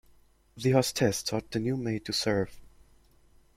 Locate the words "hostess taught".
0.71-1.51